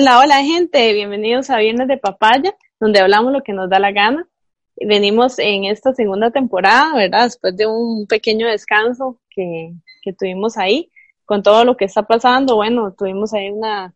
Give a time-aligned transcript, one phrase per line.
[0.00, 3.90] Hola, hola gente, bienvenidos a Viernes de Papaya, donde hablamos lo que nos da la
[3.90, 4.28] gana.
[4.76, 7.24] Venimos en esta segunda temporada, ¿verdad?
[7.24, 10.88] Después de un pequeño descanso que, que tuvimos ahí,
[11.24, 13.92] con todo lo que está pasando, bueno, tuvimos ahí una,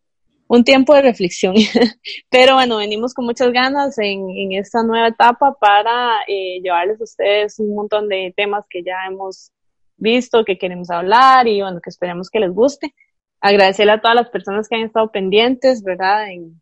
[0.48, 1.54] un tiempo de reflexión.
[2.30, 7.04] Pero bueno, venimos con muchas ganas en, en esta nueva etapa para eh, llevarles a
[7.04, 9.52] ustedes un montón de temas que ya hemos
[9.96, 12.92] visto, que queremos hablar y bueno, que esperemos que les guste
[13.42, 16.30] agradecerle a todas las personas que han estado pendientes, ¿verdad?
[16.30, 16.60] En,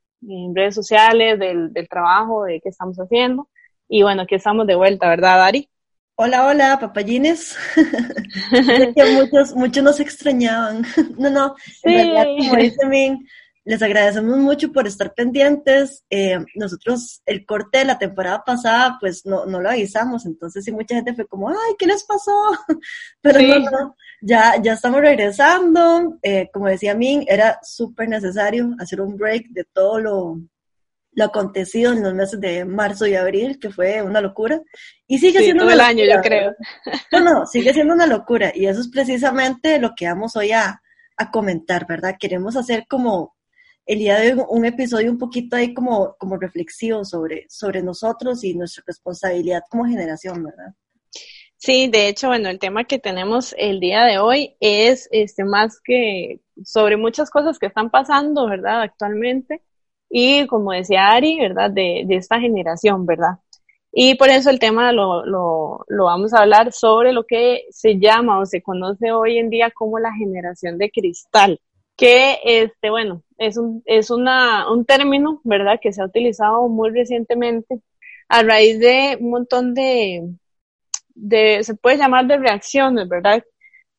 [0.55, 3.49] redes sociales, del, del, trabajo, de qué estamos haciendo.
[3.89, 5.71] Y bueno, aquí estamos de vuelta, ¿verdad, Dari?
[6.15, 7.57] Hola, hola, papayines.
[9.15, 10.85] muchos, muchos nos extrañaban.
[11.19, 13.27] no, no, en realidad, como dice Min,
[13.65, 16.05] les agradecemos mucho por estar pendientes.
[16.09, 20.73] Eh, nosotros el corte de la temporada pasada, pues no, no lo avisamos, entonces sí
[20.73, 22.33] mucha gente fue como, ay, ¿qué les pasó?
[23.21, 26.19] Pero no, no, ya, ya estamos regresando.
[26.23, 30.41] Eh, como decía Min, era súper necesario hacer un break de todo lo,
[31.13, 34.61] lo acontecido en los meses de marzo y abril, que fue una locura.
[35.07, 36.55] Y sigue siendo todo el año, yo creo.
[37.13, 38.53] No, no, sigue siendo una locura.
[38.55, 40.81] Y eso es precisamente lo que vamos hoy a,
[41.17, 42.17] a comentar, ¿verdad?
[42.19, 43.35] Queremos hacer como
[43.87, 48.45] el día de hoy un episodio un poquito ahí como, como reflexivo sobre, sobre nosotros
[48.45, 50.75] y nuestra responsabilidad como generación, ¿verdad?
[51.57, 55.79] Sí, de hecho, bueno, el tema que tenemos el día de hoy es este más
[55.83, 58.81] que sobre muchas cosas que están pasando, ¿verdad?
[58.83, 59.63] Actualmente.
[60.09, 61.71] Y como decía Ari, ¿verdad?
[61.71, 63.39] De, de esta generación, ¿verdad?
[63.93, 67.99] Y por eso el tema lo, lo, lo vamos a hablar sobre lo que se
[67.99, 71.61] llama o se conoce hoy en día como la generación de cristal
[72.01, 76.91] que este, bueno, es un, es una, un término, ¿verdad?, que se ha utilizado muy
[76.91, 77.81] recientemente
[78.29, 80.29] a raíz de un montón de,
[81.15, 83.43] de, se puede llamar de reacciones, ¿verdad?,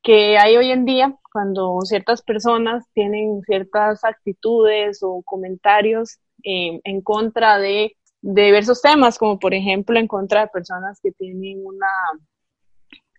[0.04, 7.02] que hay hoy en día cuando ciertas personas tienen ciertas actitudes o comentarios eh, en
[7.02, 11.88] contra de, de, diversos temas, como por ejemplo en contra de personas que tienen una,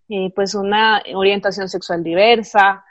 [0.08, 2.84] eh, pues una orientación sexual diversa,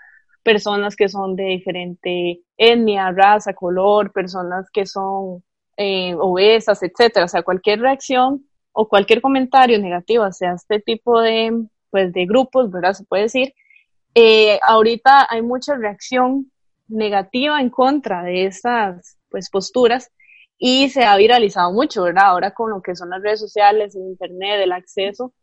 [0.43, 5.43] personas que son de diferente etnia, raza, color, personas que son
[5.77, 7.25] eh, obesas, etcétera.
[7.25, 12.71] O sea, cualquier reacción o cualquier comentario negativo hacia este tipo de, pues, de grupos,
[12.71, 12.93] ¿verdad?
[12.93, 13.53] Se puede decir.
[14.13, 16.51] Eh, ahorita hay mucha reacción
[16.87, 20.11] negativa en contra de estas, pues, posturas
[20.57, 22.25] y se ha viralizado mucho, ¿verdad?
[22.27, 25.33] Ahora con lo que son las redes sociales, el internet, el acceso,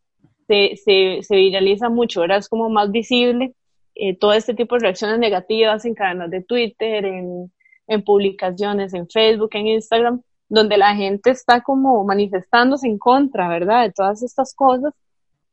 [0.47, 2.37] se, se, se viraliza mucho, ¿verdad?
[2.37, 3.53] Es como más visible
[3.99, 7.51] eh, todo este tipo de reacciones negativas en cadenas de Twitter, en,
[7.87, 13.83] en publicaciones, en Facebook, en Instagram, donde la gente está como manifestándose en contra, ¿verdad?
[13.83, 14.93] De todas estas cosas.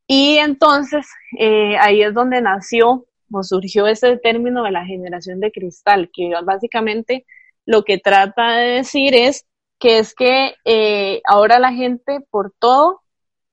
[0.07, 1.05] Y entonces
[1.37, 6.31] eh, ahí es donde nació o surgió ese término de la generación de cristal, que
[6.43, 7.25] básicamente
[7.65, 9.45] lo que trata de decir es
[9.79, 13.01] que es que eh, ahora la gente por todo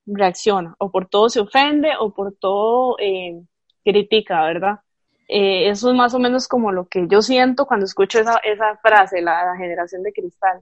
[0.07, 3.43] reacciona, o por todo se ofende, o por todo eh,
[3.85, 4.81] critica, ¿verdad?
[5.29, 8.77] Eh, eso es más o menos como lo que yo siento cuando escucho esa, esa
[8.83, 10.61] frase, la, generación de cristal.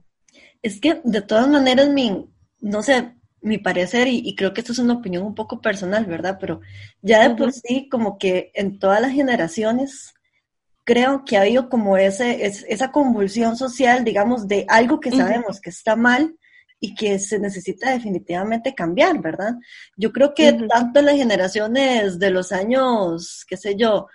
[0.61, 2.29] Es que de todas maneras, mi,
[2.61, 6.37] no sé, mi parecer, y, creo que esto es una opinión un poco personal, ¿verdad?
[6.39, 6.61] Pero
[7.01, 10.13] ya de por sí, como que en todas las generaciones,
[10.85, 15.69] creo que ha habido como ese, esa convulsión social, digamos, de algo que sabemos que
[15.69, 16.35] está mal
[16.85, 19.53] y que se necesita definitivamente cambiar, ¿verdad?
[19.95, 24.07] Yo creo que tanto en las generaciones de los años, qué sé yo,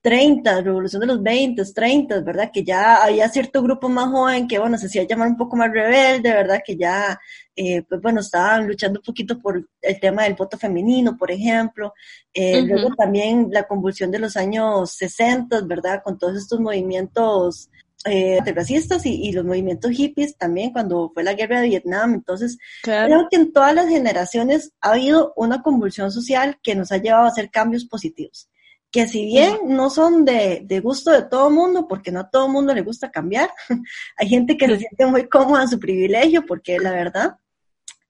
[0.00, 2.50] 30, revolución de los 20, 30, ¿verdad?
[2.50, 5.70] Que ya había cierto grupo más joven que, bueno, se hacía llamar un poco más
[5.70, 6.62] rebelde, ¿verdad?
[6.64, 7.20] Que ya,
[7.54, 11.92] eh, pues bueno, estaban luchando un poquito por el tema del voto femenino, por ejemplo.
[12.32, 16.00] Eh, luego también la convulsión de los años 60, ¿verdad?
[16.02, 17.68] Con todos estos movimientos
[18.04, 22.14] eh, racistas y, los movimientos hippies también cuando fue la guerra de Vietnam.
[22.14, 26.98] Entonces, creo que en todas las generaciones ha habido una convulsión social que nos ha
[26.98, 28.48] llevado a hacer cambios positivos.
[28.90, 32.48] que si bien no son de, de gusto de todo mundo, porque no a todo
[32.48, 33.50] mundo le gusta cambiar,
[34.16, 37.36] hay gente que se siente muy cómoda en su privilegio, porque la verdad,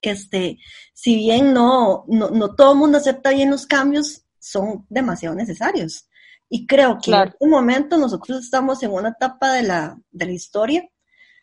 [0.01, 0.59] este,
[0.93, 6.08] si bien no, no, no todo mundo acepta bien los cambios, son demasiado necesarios.
[6.49, 10.33] Y creo que en este momento nosotros estamos en una etapa de la, de la
[10.33, 10.89] historia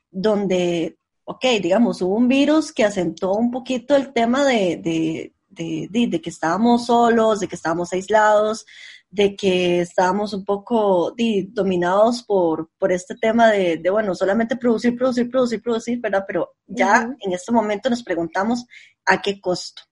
[0.09, 6.07] donde, ok, digamos, hubo un virus que asentó un poquito el tema de, de, de,
[6.07, 8.65] de que estábamos solos, de que estábamos aislados,
[9.09, 11.13] de que estábamos un poco
[11.49, 16.25] dominados por, por este tema de, de, bueno, solamente producir, producir, producir, producir, ¿verdad?
[16.27, 18.65] Pero ya en este momento nos preguntamos
[19.05, 19.83] a qué costo.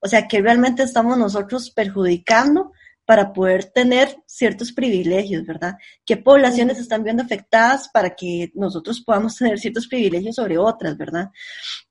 [0.00, 2.72] O sea, ¿qué realmente estamos nosotros perjudicando
[3.06, 5.76] para poder tener ciertos privilegios, ¿verdad?
[6.04, 11.30] ¿Qué poblaciones están viendo afectadas para que nosotros podamos tener ciertos privilegios sobre otras, ¿verdad?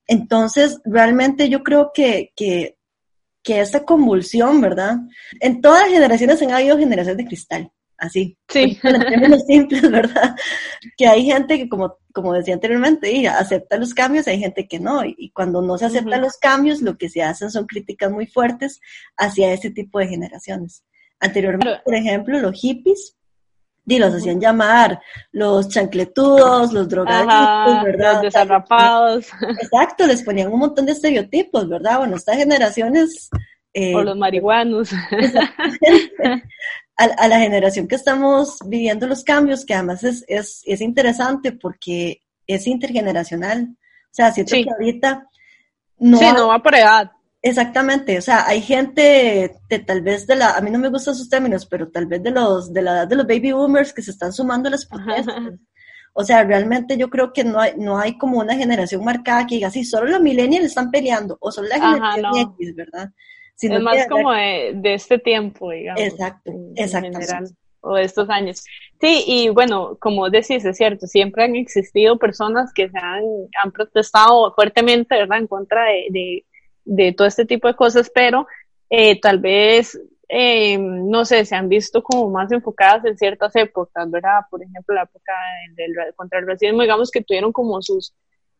[0.05, 2.77] Entonces, realmente yo creo que, que,
[3.41, 4.97] que esta convulsión, ¿verdad?
[5.39, 8.37] En todas las generaciones han habido generaciones de cristal, así.
[8.49, 8.77] Sí.
[8.83, 10.35] En términos simples, ¿verdad?
[10.97, 15.05] Que hay gente que, como, como decía anteriormente, acepta los cambios, hay gente que no.
[15.05, 18.81] Y, cuando no se aceptan los cambios, lo que se hacen son críticas muy fuertes
[19.15, 20.83] hacia ese tipo de generaciones.
[21.19, 23.15] Anteriormente, por ejemplo, los hippies,
[23.87, 24.99] y los hacían llamar
[25.31, 28.13] los chancletudos, los drogadictos, ¿verdad?
[28.13, 29.27] Los desarrapados.
[29.61, 31.99] Exacto, les ponían un montón de estereotipos, ¿verdad?
[31.99, 33.29] Bueno, estas generaciones...
[33.73, 34.89] Eh, o los marihuanos.
[36.97, 41.51] A, a, la generación que estamos viviendo los cambios, que además es, es, es interesante
[41.51, 43.67] porque es intergeneracional.
[43.73, 45.27] O sea, siento que ahorita
[45.97, 47.11] no, sí, no va por edad.
[47.47, 51.13] Exactamente, o sea, hay gente de tal vez de la, a mí no me gustan
[51.13, 54.01] esos términos, pero tal vez de los, de la edad de los baby boomers que
[54.01, 55.53] se están sumando a las protestas.
[56.13, 59.55] O sea, realmente yo creo que no hay, no hay como una generación marcada que
[59.55, 63.09] diga, sí, solo los millennials están peleando, o solo la generación X, ¿verdad?
[63.61, 66.01] es más como de, de, este tiempo, digamos.
[66.01, 67.11] Exacto, exacto.
[67.11, 67.45] general,
[67.81, 68.63] o de estos años.
[68.99, 73.23] Sí, y bueno, como decís, es cierto, siempre han existido personas que se han,
[73.61, 76.45] han protestado fuertemente, ¿verdad?, en contra de de
[77.15, 78.47] todo este tipo de cosas, pero
[78.89, 79.99] eh, tal vez,
[80.29, 84.41] eh, no sé, se han visto como más enfocadas en ciertas épocas, ¿verdad?
[84.49, 85.33] Por ejemplo, la época
[85.75, 88.13] del, contra el racismo, digamos que tuvieron como sus,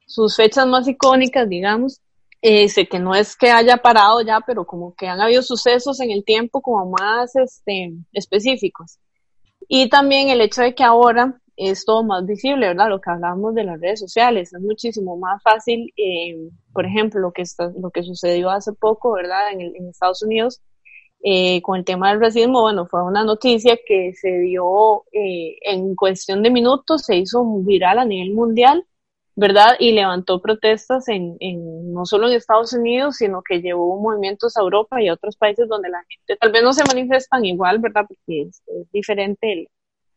[0.06, 2.02] sus fechas más icónicas, digamos.
[2.42, 6.00] Eh, sé que no es que haya parado ya, pero como que han habido sucesos
[6.00, 9.00] en el tiempo como más este, específicos.
[9.68, 12.90] Y también el hecho de que ahora es todo más visible, ¿verdad?
[12.90, 17.32] Lo que hablábamos de las redes sociales, es muchísimo más fácil, eh, por ejemplo, lo
[17.32, 19.54] que, está, lo que sucedió hace poco, ¿verdad?
[19.54, 20.62] En, en Estados Unidos,
[21.24, 25.96] eh, con el tema del racismo, bueno, fue una noticia que se dio eh, en
[25.96, 28.86] cuestión de minutos, se hizo viral a nivel mundial,
[29.36, 29.76] ¿verdad?
[29.80, 34.62] Y levantó protestas en, en, no solo en Estados Unidos, sino que llevó movimientos a
[34.62, 38.06] Europa y a otros países donde la gente tal vez no se manifiestan igual, ¿verdad?
[38.08, 38.62] Porque es,
[38.92, 39.68] diferente el,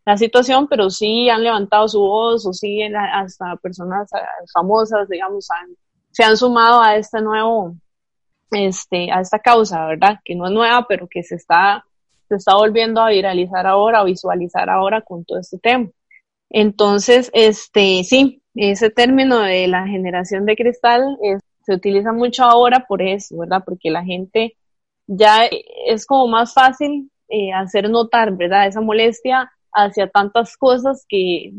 [0.05, 4.19] la situación, pero sí han levantado su voz o sí hasta personas eh,
[4.53, 5.49] famosas, digamos,
[6.19, 7.77] se han sumado a este nuevo,
[8.51, 10.19] este, a esta causa, ¿verdad?
[10.25, 11.85] Que no es nueva, pero que se está,
[12.29, 15.89] se está volviendo a viralizar ahora o visualizar ahora con todo este tema.
[16.51, 21.17] Entonces, este, sí, ese término de la generación de cristal
[21.65, 23.63] se utiliza mucho ahora por eso, ¿verdad?
[23.65, 24.57] Porque la gente
[25.07, 25.43] ya
[25.87, 28.67] es como más fácil eh, hacer notar, ¿verdad?
[28.67, 31.53] Esa molestia hacia tantas cosas que,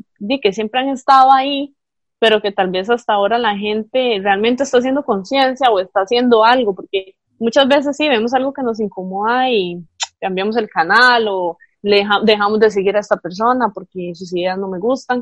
[0.44, 1.74] que siempre han estado ahí,
[2.20, 6.44] pero que tal vez hasta ahora la gente realmente está haciendo conciencia o está haciendo
[6.44, 9.82] algo, porque muchas veces sí vemos algo que nos incomoda y
[10.20, 14.68] cambiamos el canal o le dejamos de seguir a esta persona porque sus ideas no
[14.68, 15.22] me gustan,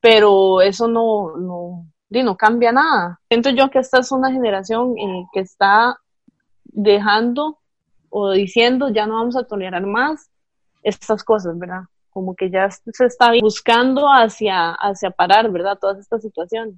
[0.00, 3.20] pero eso no, no, no cambia nada.
[3.28, 4.94] Siento yo que esta es una generación
[5.32, 5.98] que está
[6.62, 7.58] dejando
[8.08, 10.30] o diciendo ya no vamos a tolerar más
[10.82, 11.82] estas cosas, ¿verdad?
[12.16, 15.76] Como que ya se está buscando hacia, hacia parar, ¿verdad?
[15.78, 16.76] Todas estas situaciones.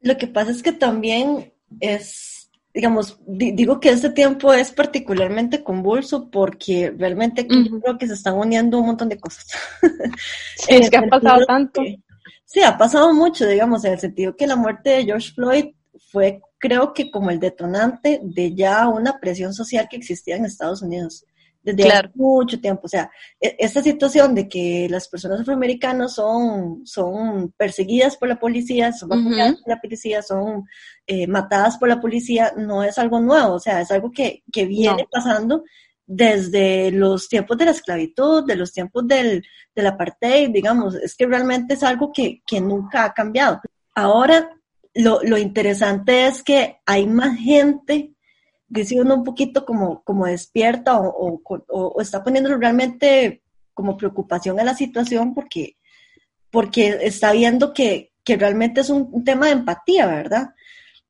[0.00, 6.32] Lo que pasa es que también es, digamos, digo que este tiempo es particularmente convulso
[6.32, 9.46] porque realmente aquí creo que se están uniendo un montón de cosas.
[10.56, 11.82] Sí, es que ha pasado tanto.
[12.44, 15.66] sí, ha pasado mucho, digamos, en el sentido que la muerte de George Floyd
[16.10, 20.82] fue, creo que como el detonante de ya una presión social que existía en Estados
[20.82, 21.24] Unidos
[21.64, 22.82] desde hace mucho tiempo.
[22.84, 28.38] O sea, e, esta situación de que las personas afroamericanas son, son perseguidas por la
[28.38, 29.18] policía, son por
[29.66, 30.64] la policía, son
[31.06, 34.66] eh, matadas por la policía, no es algo nuevo, o sea, es algo que, que
[34.66, 35.64] viene pasando
[36.06, 39.42] desde los tiempos de la esclavitud, de los tiempos del,
[39.74, 43.60] del apartheid, digamos, es que realmente es algo que, que nunca ha cambiado.
[43.94, 44.50] Ahora,
[44.92, 48.13] lo, lo interesante es que hay más gente
[48.68, 53.42] dice uno un poquito como, como despierta o, o, está poniendo realmente
[53.72, 55.76] como preocupación a la situación porque,
[56.50, 60.54] porque está viendo que, que realmente es un, tema de empatía, ¿verdad?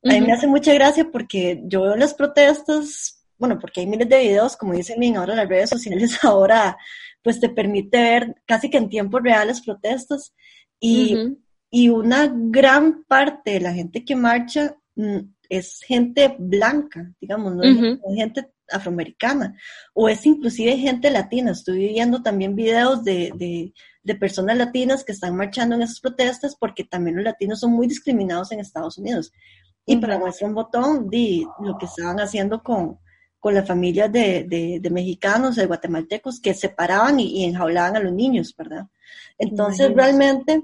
[0.03, 4.09] A mí me hace mucha gracia porque yo veo las protestas, bueno, porque hay miles
[4.09, 6.77] de videos, como dicen ahora las redes sociales ahora,
[7.23, 10.35] pues te permite ver casi que en tiempo real las protestas
[10.79, 11.17] y,
[11.71, 17.63] y una gran parte de la gente que marcha mm, es gente blanca, digamos, no
[17.63, 19.57] es gente afroamericana,
[19.93, 21.53] o es inclusive gente latina.
[21.53, 23.73] Estoy viendo también videos de,
[24.03, 27.87] de, personas latinas que están marchando en esas protestas porque también los latinos son muy
[27.87, 29.33] discriminados en Estados Unidos.
[29.87, 32.99] Y para muestra un botón, di lo que estaban haciendo con,
[33.39, 34.45] con las familias de,
[34.81, 38.87] de, mexicanos, de guatemaltecos, que separaban y, y, enjaulaban a los niños, ¿verdad?
[39.37, 40.63] Entonces, realmente,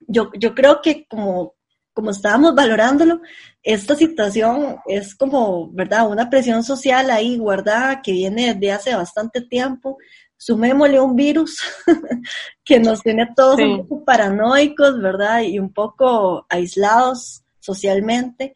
[0.00, 1.54] yo, yo creo que como
[1.94, 3.20] como estábamos valorándolo,
[3.62, 6.10] esta situación es como, ¿verdad?
[6.10, 9.96] Una presión social ahí guardada que viene desde hace bastante tiempo.
[10.36, 11.60] Sumémosle un virus
[12.64, 15.42] que nos tiene todos un poco paranoicos, ¿verdad?
[15.42, 18.54] Y un poco aislados socialmente.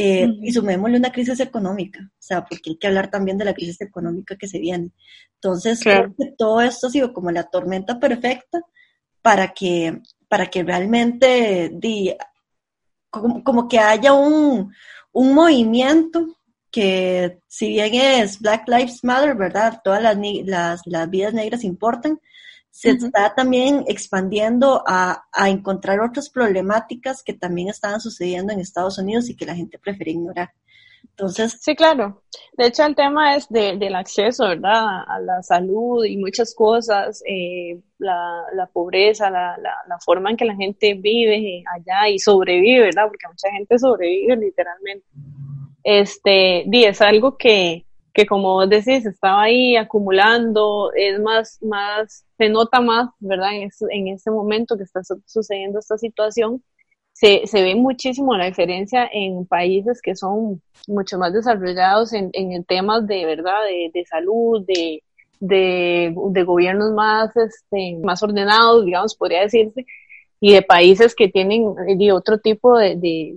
[0.00, 3.52] Eh, y sumémosle una crisis económica, o sea, porque hay que hablar también de la
[3.52, 4.92] crisis económica que se viene.
[5.34, 8.60] Entonces, creo que todo esto ha sido como la tormenta perfecta
[9.22, 12.14] para que, para que realmente di,
[13.10, 14.72] como, que haya un,
[15.12, 16.36] movimiento
[16.70, 19.80] que si bien es Black Lives Matter, ¿verdad?
[19.82, 22.20] Todas las, las, las vidas negras importan,
[22.70, 28.98] se está también expandiendo a, a, encontrar otras problemáticas que también estaban sucediendo en Estados
[28.98, 30.52] Unidos y que la gente prefiere ignorar.
[31.02, 31.58] Entonces.
[31.60, 32.22] Sí, claro.
[32.56, 35.02] De hecho, el tema es de, del acceso, ¿verdad?
[35.06, 40.36] A la salud y muchas cosas, eh, la, la, pobreza, la, la, la, forma en
[40.36, 43.08] que la gente vive allá y sobrevive, ¿verdad?
[43.08, 45.06] Porque mucha gente sobrevive literalmente.
[45.82, 52.24] Este, y es algo que, que como vos decís, estaba ahí acumulando, es más, más,
[52.36, 53.54] se nota más, ¿verdad?
[53.54, 56.62] En, en ese momento que está sucediendo esta situación
[57.18, 62.62] se, se ve muchísimo la diferencia en países que son mucho más desarrollados en, en
[62.62, 65.02] temas de verdad, de, de salud, de,
[65.40, 69.84] de, de, gobiernos más, este, más ordenados, digamos, podría decirse,
[70.38, 73.34] y de países que tienen de otro tipo de, de,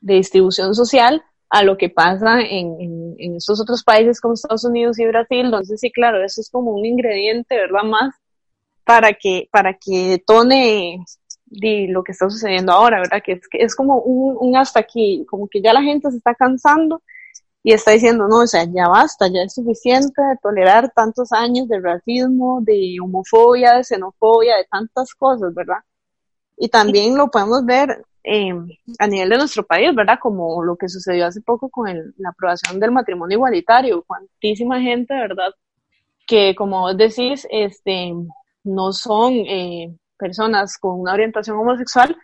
[0.00, 1.20] distribución social
[1.50, 5.46] a lo que pasa en, en, en, estos otros países como Estados Unidos y Brasil.
[5.46, 7.82] Entonces, sí, claro, eso es como un ingrediente, ¿verdad?
[7.82, 8.14] Más
[8.84, 11.04] para que, para que tone
[11.50, 13.22] de lo que está sucediendo ahora, ¿verdad?
[13.24, 16.18] Que es, que es como un, un, hasta aquí, como que ya la gente se
[16.18, 17.02] está cansando
[17.62, 21.68] y está diciendo, no, o sea, ya basta, ya es suficiente de tolerar tantos años
[21.68, 25.78] de racismo, de homofobia, de xenofobia, de tantas cosas, ¿verdad?
[26.56, 28.52] Y también lo podemos ver eh,
[28.98, 30.18] a nivel de nuestro país, ¿verdad?
[30.20, 31.86] Como lo que sucedió hace poco con
[32.18, 35.52] la aprobación del matrimonio igualitario, cuantísima gente, ¿verdad?
[36.26, 38.12] Que como vos decís, este,
[38.64, 39.32] no son...
[39.34, 42.16] Eh, personas con una orientación homosexual,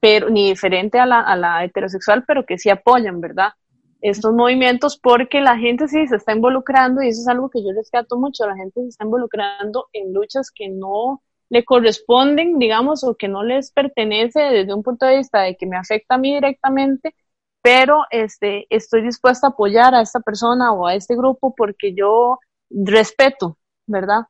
[0.00, 3.52] pero ni diferente a la, a la heterosexual, pero que sí apoyan, ¿verdad?
[4.00, 7.70] Estos movimientos porque la gente sí se está involucrando y eso es algo que yo
[7.72, 13.14] rescato mucho, la gente se está involucrando en luchas que no le corresponden, digamos, o
[13.14, 16.34] que no les pertenece desde un punto de vista de que me afecta a mí
[16.34, 17.14] directamente,
[17.62, 22.38] pero este, estoy dispuesta a apoyar a esta persona o a este grupo porque yo
[22.70, 24.22] respeto, ¿verdad?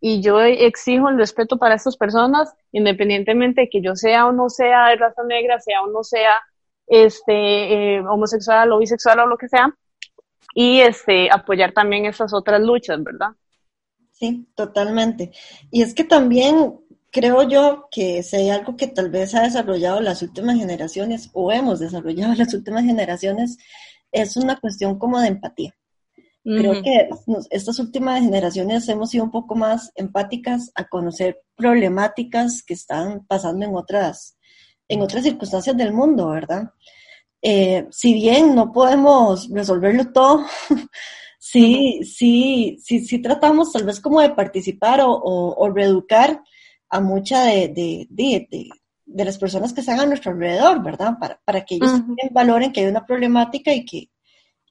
[0.00, 4.48] Y yo exijo el respeto para estas personas, independientemente de que yo sea o no
[4.48, 6.32] sea de raza negra, sea o no sea
[6.86, 9.74] este eh, homosexual o bisexual o lo que sea,
[10.54, 13.28] y este apoyar también esas otras luchas, ¿verdad?
[14.12, 15.30] Sí, totalmente.
[15.70, 20.00] Y es que también creo yo que si hay algo que tal vez ha desarrollado
[20.00, 23.58] las últimas generaciones o hemos desarrollado las últimas generaciones,
[24.10, 25.74] es una cuestión como de empatía.
[26.56, 27.10] Creo que
[27.50, 33.66] estas últimas generaciones hemos sido un poco más empáticas a conocer problemáticas que están pasando
[33.66, 34.38] en otras,
[34.88, 36.70] en otras circunstancias del mundo, ¿verdad?
[37.42, 40.46] Eh, si bien no podemos resolverlo todo,
[41.38, 46.42] sí, sí, sí, sí tratamos tal vez como de participar o, o, reeducar
[46.88, 48.70] a mucha de, de, de,
[49.04, 51.18] de, las personas que están a nuestro alrededor, ¿verdad?
[51.20, 54.08] Para, para que ellos también valoren que hay una problemática y que,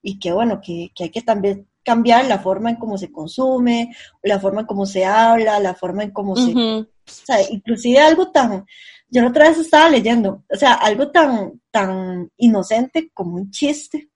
[0.01, 3.95] y que bueno, que, que hay que también cambiar la forma en cómo se consume,
[4.21, 6.53] la forma en cómo se habla, la forma en cómo se...
[6.53, 8.65] O sea, inclusive algo tan...
[9.09, 14.09] Yo la otra vez estaba leyendo, o sea, algo tan, tan inocente como un chiste.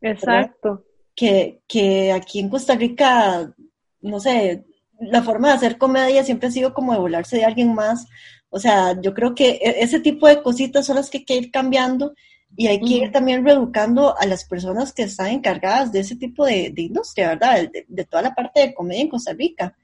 [0.00, 0.84] Exacto.
[1.14, 3.54] Que, que aquí en Costa Rica,
[4.00, 4.64] no sé,
[4.98, 8.08] la forma de hacer comedia siempre ha sido como de volarse de alguien más.
[8.48, 11.36] O sea, yo creo que e, ese tipo de cositas son las que hay que
[11.36, 12.14] ir cambiando
[12.56, 16.44] y hay que ir también reeducando a las personas que están encargadas de ese tipo
[16.44, 17.68] de, industria, ¿verdad?
[17.88, 19.76] De, toda la parte de comedia en Costa Rica.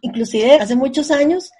[0.00, 1.50] Inclusive hace muchos años,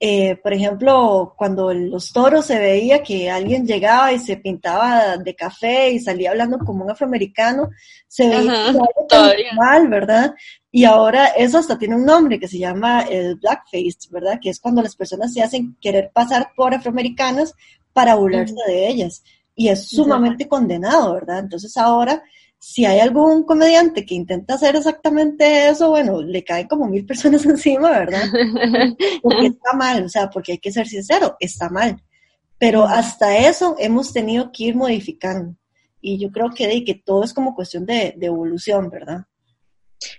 [0.00, 5.34] eh, por ejemplo, cuando los toros se veía que alguien llegaba y se pintaba de
[5.34, 7.70] café y salía hablando como un afroamericano,
[8.06, 8.72] se veía
[9.54, 10.34] mal, ¿verdad?
[10.70, 14.38] Y ahora eso hasta tiene un nombre que se llama el blackface, ¿verdad?
[14.40, 17.54] Que es cuando las personas se hacen querer pasar por afroamericanas
[17.92, 19.22] para burlarse de ellas.
[19.54, 21.40] Y es sumamente condenado, ¿verdad?
[21.40, 22.22] Entonces ahora,
[22.58, 27.44] si hay algún comediante que intenta hacer exactamente eso, bueno, le caen como mil personas
[27.46, 28.24] encima, ¿verdad?
[29.22, 32.02] Porque está mal, o sea, porque hay que ser sincero, está mal.
[32.58, 35.54] Pero hasta eso hemos tenido que ir modificando.
[36.00, 39.24] Y yo creo que, que todo es como cuestión de, evolución, ¿verdad?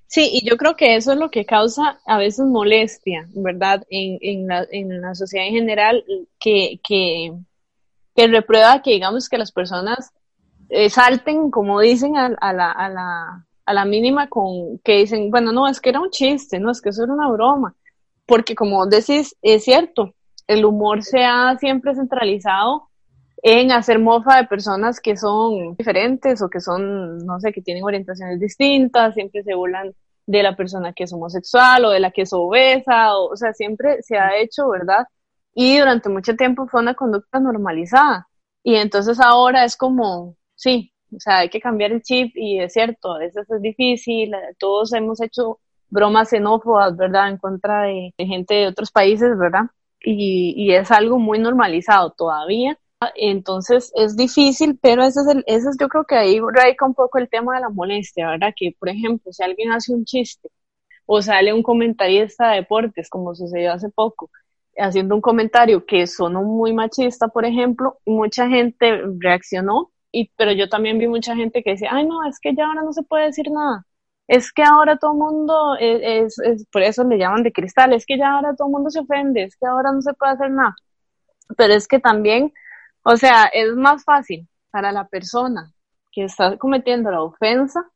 [0.08, 3.86] Sí, y yo creo que eso es lo que causa a veces molestia, ¿verdad?
[3.90, 6.04] En, en, la, en la sociedad en general,
[6.40, 7.34] que, que,
[8.20, 10.12] que reprueba que digamos que las personas
[10.68, 15.54] eh, salten, como dicen, a, la, a, la, a la mínima con que dicen, bueno,
[15.54, 17.74] no, es que era un chiste, no, es que eso era una broma.
[18.26, 20.16] Porque como decís, es cierto,
[20.48, 22.90] el humor se ha siempre centralizado
[23.42, 27.86] en hacer mofa de personas que son diferentes o que son, no sé, que tienen
[27.86, 29.94] orientaciones distintas, siempre se burlan
[30.26, 33.54] de la persona que es homosexual o de la que es obesa, o, o sea,
[33.54, 35.08] siempre se ha hecho, ¿verdad?
[35.54, 38.28] Y durante mucho tiempo fue una conducta normalizada.
[38.64, 42.74] Y entonces ahora es como, sí, o sea, hay que cambiar el chip y es
[42.74, 48.56] cierto, a veces es difícil, todos hemos hecho bromas xenófobas, ¿verdad?, en contra de, gente
[48.56, 49.64] de otros países, ¿verdad?
[50.02, 52.78] Y, y, es algo muy normalizado todavía.
[53.16, 56.94] Entonces es difícil, pero ese es, el, ese es yo creo que ahí radica un
[56.94, 58.54] poco el tema de la molestia, ¿verdad?
[58.56, 60.50] Que, por ejemplo, si alguien hace un chiste
[61.06, 64.30] o sale un comentarista de deportes, como sucedió hace poco,
[64.80, 70.70] haciendo un comentario que sonó muy machista, por ejemplo, mucha gente reaccionó, y, pero yo
[70.70, 73.26] también vi mucha gente que decía, ay no, es que ya ahora no se puede
[73.26, 73.86] decir nada,
[74.28, 77.94] es que ahora todo el mundo, e, es, es, por eso le llaman de cristal,
[77.94, 80.34] es que ya ahora todo el mundo se ofende, es que ahora no se puede
[80.34, 80.76] hacer nada,
[81.58, 82.54] pero es que también,
[83.04, 85.74] o sea, es más fácil para la persona
[86.12, 87.90] que está cometiendo la ofensa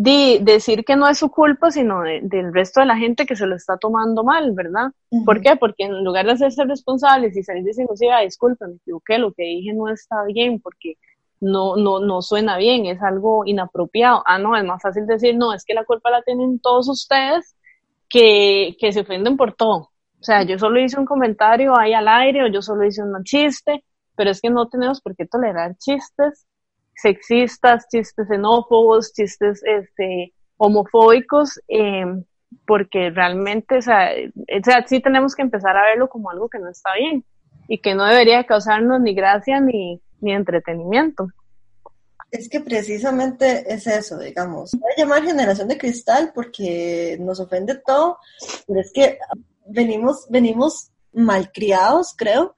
[0.00, 3.46] de decir que no es su culpa, sino del resto de la gente que se
[3.46, 4.92] lo está tomando mal, ¿verdad?
[5.24, 5.56] ¿Por qué?
[5.56, 9.32] Porque en lugar de hacerse responsables y salir diciendo, sí, ah, disculpa, me equivoqué, lo
[9.32, 10.98] que dije no está bien, porque
[11.40, 14.22] no, no, no suena bien, es algo inapropiado.
[14.24, 17.56] Ah, no, es más fácil decir, no, es que la culpa la tienen todos ustedes
[18.08, 19.90] que, que se ofenden por todo.
[20.20, 23.24] O sea, yo solo hice un comentario ahí al aire o yo solo hice un
[23.24, 23.82] chiste,
[24.14, 26.46] pero es que no tenemos por qué tolerar chistes
[27.00, 32.04] sexistas, chistes xenófobos, chistes este, homofóbicos, eh,
[32.66, 36.58] porque realmente, o sea, o sea, sí tenemos que empezar a verlo como algo que
[36.58, 37.24] no está bien
[37.68, 41.28] y que no debería causarnos ni gracia ni, ni entretenimiento.
[42.30, 44.72] Es que precisamente es eso, digamos.
[44.72, 48.18] Voy a llamar generación de cristal porque nos ofende todo,
[48.66, 49.18] pero es que
[49.66, 52.54] venimos, venimos malcriados, creo,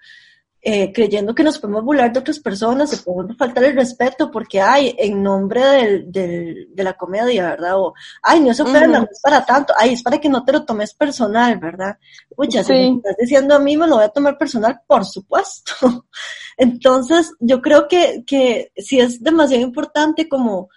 [0.63, 4.61] eh, creyendo que nos podemos burlar de otras personas, se podemos faltar el respeto porque,
[4.61, 7.79] ay, en nombre del, del, de la comedia, ¿verdad?
[7.79, 10.53] O, ay, no se ofenda, no es para tanto, ay, es para que no te
[10.53, 11.97] lo tomes personal, ¿verdad?
[12.37, 15.73] Pucha, si me estás diciendo a mí, me lo voy a tomar personal, por supuesto.
[16.59, 20.69] Entonces, yo creo que, que sí es demasiado importante como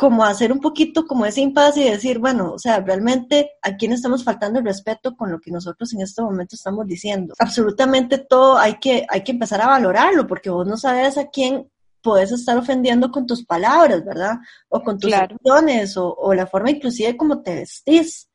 [0.00, 3.92] como hacer un poquito como ese impasse y decir, bueno, o sea, realmente a quién
[3.92, 7.34] estamos faltando el respeto con lo que nosotros en este momento estamos diciendo.
[7.38, 11.70] Absolutamente todo hay que, hay que empezar a valorarlo porque vos no sabes a quién
[12.00, 14.38] puedes estar ofendiendo con tus palabras, ¿verdad?
[14.70, 18.30] O con tus acciones o, o, la forma inclusive como te vestís.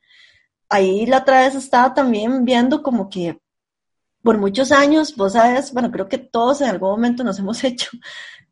[0.70, 3.40] Ahí la otra vez estaba también viendo como que
[4.22, 7.90] por muchos años, vos sabes, bueno, creo que todos en algún momento nos hemos hecho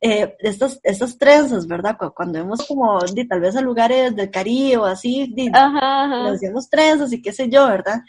[0.05, 1.95] eh, estas, estas trenzas, ¿verdad?
[2.13, 7.21] Cuando vemos como, tal vez a lugares del Caribe o así, nos hacemos trenzas y
[7.21, 8.01] qué sé yo, ¿verdad?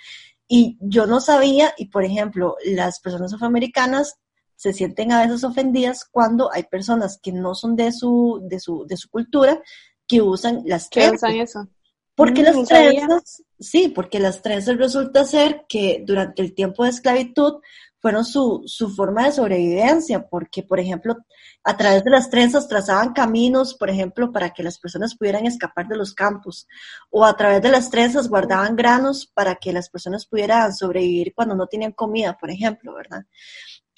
[0.48, 4.18] Y yo no sabía, y por ejemplo, las personas afroamericanas
[4.56, 8.84] se sienten a veces ofendidas cuando hay personas que no son de su, de su,
[8.88, 9.62] de su cultura
[10.08, 11.30] que usan las trenzas.
[11.30, 11.68] usan eso?
[12.16, 16.90] Porque mm, las trenzas, sí, porque las trenzas resulta ser que durante el tiempo de
[16.90, 17.60] esclavitud
[18.04, 21.16] fueron su, su forma de sobrevivencia, porque, por ejemplo,
[21.62, 25.88] a través de las trenzas trazaban caminos, por ejemplo, para que las personas pudieran escapar
[25.88, 26.68] de los campos,
[27.08, 31.54] o a través de las trenzas guardaban granos para que las personas pudieran sobrevivir cuando
[31.54, 33.24] no tenían comida, por ejemplo, ¿verdad?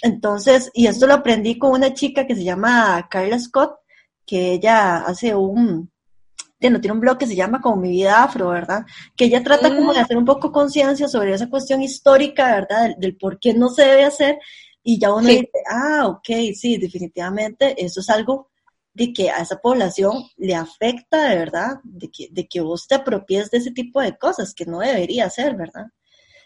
[0.01, 3.81] Entonces, y esto lo aprendí con una chica que se llama Carla Scott,
[4.25, 5.91] que ella hace un,
[6.59, 8.85] tiene, tiene un blog que se llama como Mi Vida Afro, ¿verdad?
[9.15, 12.83] Que ella trata como de hacer un poco conciencia sobre esa cuestión histórica, ¿verdad?
[12.85, 14.39] Del, del, por qué no se debe hacer,
[14.83, 18.51] Y ya uno dice, ah, ok, sí, definitivamente eso es algo
[18.95, 22.95] de que a esa población le afecta de verdad, de que, de que vos te
[22.95, 25.87] apropies de ese tipo de cosas, que no debería ser, ¿verdad?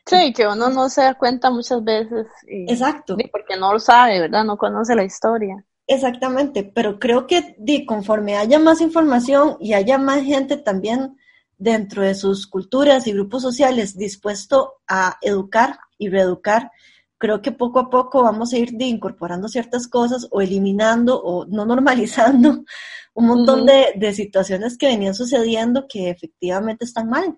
[0.05, 2.27] Sí, que uno no se da cuenta muchas veces.
[2.49, 3.16] Exacto.
[3.31, 4.44] Porque no lo sabe, ¿verdad?
[4.44, 5.64] No conoce la historia.
[5.92, 11.16] Exactamente, pero creo que de, conforme haya más información y haya más gente también
[11.59, 16.70] dentro de sus culturas y grupos sociales dispuesto a educar y reeducar,
[17.18, 21.44] creo que poco a poco vamos a ir de incorporando ciertas cosas o eliminando o
[21.46, 22.62] no normalizando
[23.14, 27.37] un montón de, situaciones que venían sucediendo que efectivamente están mal.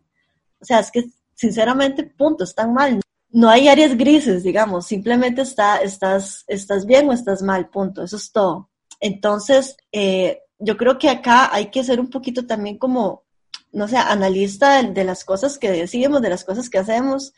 [0.60, 3.00] O sea, es que sinceramente, punto, están mal.
[3.32, 8.16] No hay áreas grises, digamos, simplemente está, estás, estás bien o estás mal, punto, eso
[8.16, 8.70] es todo.
[9.00, 13.24] Entonces, eh, yo creo que acá hay que ser un poquito también como,
[13.72, 17.32] no sé, analista de las cosas que decimos, de las cosas que hacemos,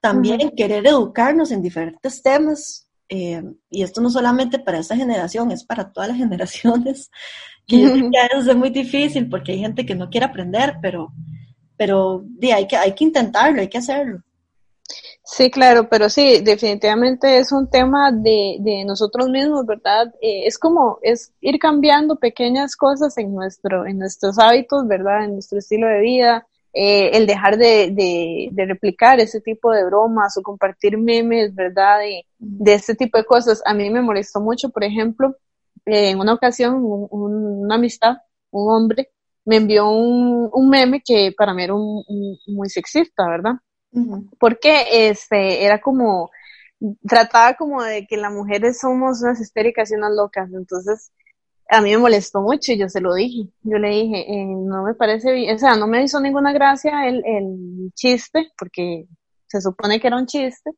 [0.00, 2.86] también querer educarnos en diferentes temas.
[3.08, 7.10] Eh, y esto no solamente para esta generación, es para todas las generaciones.
[7.66, 11.12] Que es muy difícil porque hay gente que no quiere aprender, pero,
[11.76, 14.22] pero hay, que, hay que intentarlo, hay que hacerlo.
[15.32, 20.12] Sí, claro, pero sí, definitivamente es un tema de, de nosotros mismos, ¿verdad?
[20.20, 25.24] Eh, es como, es ir cambiando pequeñas cosas en nuestro, en nuestros hábitos, ¿verdad?
[25.24, 30.36] En nuestro estilo de vida, eh, el dejar de, de, replicar ese tipo de bromas
[30.36, 32.00] o compartir memes, ¿verdad?
[32.00, 33.62] De, de este tipo de cosas.
[33.64, 35.36] A mí me molestó mucho, por ejemplo,
[35.86, 38.16] en una ocasión, una amistad,
[38.50, 39.10] un hombre,
[39.44, 42.04] me envió un, un, meme que para mí era un,
[42.48, 43.54] muy sexista, ¿verdad?
[44.38, 46.30] Porque este, era como,
[47.06, 51.12] trataba como de que las mujeres somos unas histéricas y unas locas, entonces
[51.68, 53.48] a mí me molestó mucho y yo se lo dije.
[53.62, 57.06] Yo le dije, eh, no me parece bien, o sea, no me hizo ninguna gracia
[57.06, 59.06] el, el chiste, porque
[59.46, 60.70] se supone que era un chiste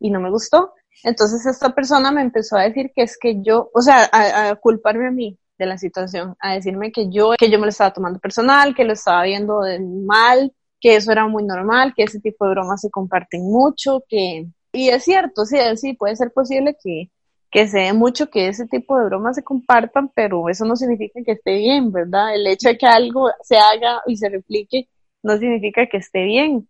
[0.00, 0.74] y no me gustó.
[1.04, 5.08] Entonces esta persona me empezó a decir que es que yo, o sea, a, culparme
[5.08, 8.18] a mí de la situación, a decirme que yo, que yo me lo estaba tomando
[8.18, 9.60] personal, que lo estaba viendo
[10.06, 14.48] mal, que eso era muy normal, que ese tipo de bromas se comparten mucho, que,
[14.72, 17.10] y es cierto, sí, sí, puede ser posible que,
[17.50, 21.20] que se dé mucho que ese tipo de bromas se compartan, pero eso no significa
[21.24, 22.34] que esté bien, ¿verdad?
[22.34, 24.88] El hecho de que algo se haga y se replique
[25.22, 26.68] no significa que esté bien.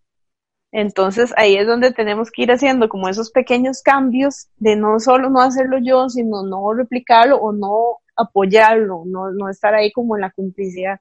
[0.73, 5.31] Entonces ahí es donde tenemos que ir haciendo como esos pequeños cambios de no solo
[5.31, 10.23] no hacerlo yo, sino no replicarlo o no apoyarlo, no, no estar ahí como en
[10.23, 11.01] la complicidad.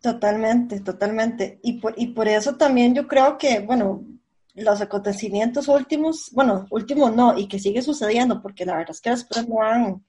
[0.00, 1.60] Totalmente, totalmente.
[1.62, 4.02] Y por, y por eso también yo creo que, bueno,
[4.54, 9.10] los acontecimientos últimos, bueno, últimos no, y que sigue sucediendo, porque la verdad es que
[9.10, 10.04] las pruebas no han,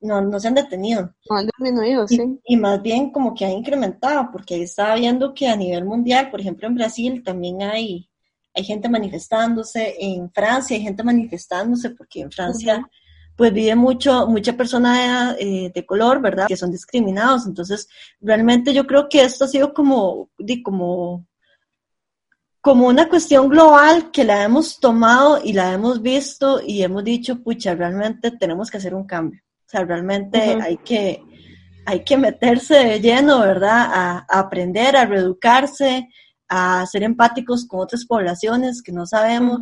[0.00, 1.12] no, no se han detenido.
[1.28, 2.40] No han disminuido, y, sí.
[2.44, 6.30] Y más bien como que ha incrementado, porque ahí estaba viendo que a nivel mundial,
[6.30, 8.08] por ejemplo en Brasil también hay,
[8.54, 12.88] hay gente manifestándose, en Francia hay gente manifestándose, porque en Francia...
[13.36, 16.46] pues vive mucho, mucha persona de, eh, de, color, ¿verdad?
[16.48, 17.46] Que son discriminados.
[17.46, 17.88] Entonces,
[18.20, 20.30] realmente yo creo que esto ha sido como,
[20.64, 21.26] como
[22.66, 27.40] como una cuestión global que la hemos tomado y la hemos visto y hemos dicho,
[27.40, 29.40] pucha, realmente tenemos que hacer un cambio.
[29.40, 31.22] O sea, realmente hay, que,
[31.84, 33.88] hay que meterse de lleno, ¿verdad?
[33.94, 36.08] A, aprender, a reeducarse,
[36.48, 39.60] a ser empáticos con otras poblaciones que no sabemos.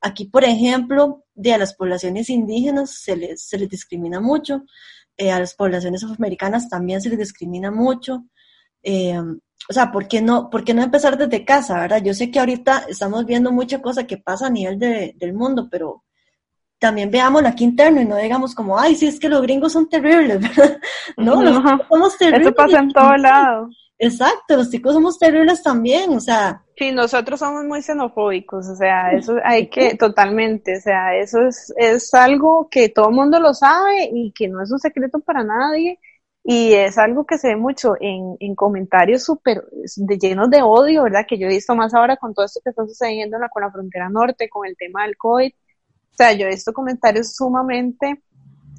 [0.00, 4.64] Aquí, por ejemplo, de a las poblaciones indígenas se les, se les discrimina mucho,
[5.16, 8.24] eh, a las poblaciones afroamericanas también se les discrimina mucho.
[8.82, 9.18] Eh,
[9.68, 12.02] o sea, ¿por qué, no, ¿por qué no empezar desde casa, verdad?
[12.02, 15.68] Yo sé que ahorita estamos viendo mucha cosa que pasa a nivel de, del mundo,
[15.70, 16.04] pero
[16.78, 19.88] también veámoslo aquí interno y no digamos como, ay, sí, es que los gringos son
[19.88, 20.78] terribles, ¿verdad?
[21.16, 22.48] No, los somos terribles.
[22.48, 23.68] Eso pasa en todo lado.
[23.98, 26.62] Exacto, los chicos somos terribles también, o sea.
[26.76, 31.72] Sí, nosotros somos muy xenofóbicos, o sea, eso hay que, totalmente, o sea, eso es,
[31.78, 35.42] es algo que todo el mundo lo sabe y que no es un secreto para
[35.42, 35.98] nadie
[36.44, 39.64] y es algo que se ve mucho en, en comentarios súper
[40.20, 41.24] llenos de odio, ¿verdad?
[41.26, 44.08] Que yo he visto más ahora con todo esto que está sucediendo con la frontera
[44.10, 45.50] norte, con el tema del COVID.
[45.52, 48.22] O sea, yo he visto comentarios sumamente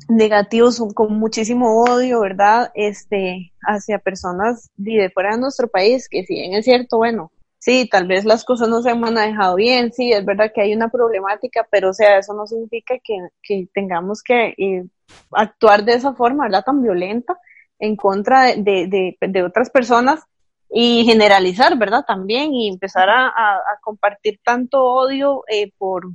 [0.07, 2.71] negativos, con muchísimo odio, ¿verdad?
[2.75, 7.31] Este, hacia personas de fuera de nuestro país, que si bien es cierto, bueno,
[7.67, 10.73] sí, tal vez las cosas no se han manejado bien, sí, es verdad que hay
[10.73, 14.85] una problemática, pero sea, eso no significa que, que tengamos que eh,
[15.33, 16.63] actuar de esa forma, ¿verdad?
[16.63, 17.37] Tan violenta
[17.77, 20.23] en contra de, de, otras personas
[20.69, 22.05] y generalizar, ¿verdad?
[22.07, 26.05] También y empezar a, compartir tanto odio eh, por,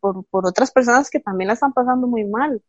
[0.00, 2.60] por, por otras personas que también la están pasando muy mal.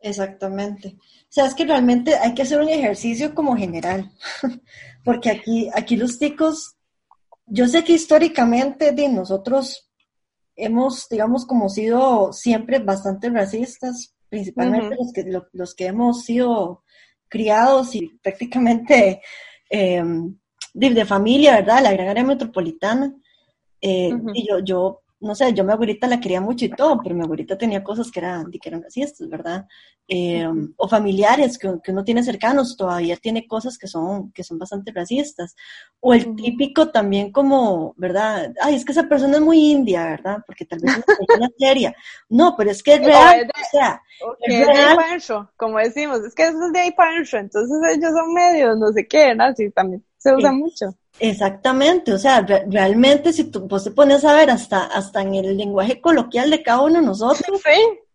[0.00, 0.96] Exactamente.
[0.98, 4.10] O sea, es que realmente hay que hacer un ejercicio como general,
[5.02, 6.76] porque aquí, aquí los ticos,
[7.46, 9.90] yo sé que históricamente de nosotros
[10.56, 16.84] hemos, digamos, como sido siempre bastante racistas, principalmente los, que, los que hemos sido
[17.28, 19.20] criados y prácticamente
[19.68, 20.36] em,
[20.72, 21.82] de, familia, ¿verdad?
[21.82, 23.14] La gran área metropolitana.
[23.80, 27.14] Eh, y yo, yo no sé, yo mi abuelita la quería mucho y todo, pero
[27.14, 29.66] mi abuelita tenía cosas que eran, que eran racistas, ¿verdad?
[30.06, 34.58] Eh, o familiares que, que, uno tiene cercanos, todavía tiene cosas que son, que son
[34.58, 35.56] bastante racistas.
[36.00, 38.52] O el típico también como, ¿verdad?
[38.60, 40.38] Ay, es que esa persona es muy india, ¿verdad?
[40.46, 41.94] Porque tal vez es una persona seria.
[42.28, 44.02] No, pero es que es real, o, sea,
[44.40, 45.48] es, real.
[45.56, 49.06] como decimos, es que eso es de ahí para entonces ellos son medios, no sé
[49.06, 49.54] qué, ¿verdad?
[49.56, 50.94] Sí, también se usa mucho.
[51.20, 55.56] Exactamente, o sea, realmente si tú vos te pones a ver hasta, hasta en el
[55.56, 57.60] lenguaje coloquial de cada uno de nosotros,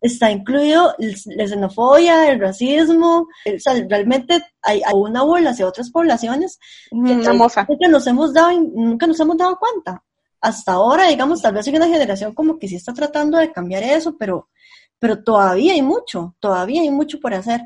[0.02, 6.60] está incluido la xenofobia, el racismo, o sea, realmente hay, una burla hacia otras poblaciones
[6.90, 7.16] que,
[7.88, 10.04] nos hemos dado, nunca nos hemos dado cuenta.
[10.42, 13.84] Hasta ahora, digamos, tal vez hay una generación como que sí está tratando de cambiar
[13.84, 14.50] eso, pero,
[14.98, 17.62] pero todavía hay mucho, todavía hay mucho por hacer.